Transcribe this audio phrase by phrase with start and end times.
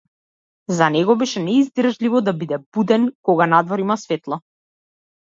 [0.77, 4.39] За него беше неиздржливо да биде буден кога надвор има светло.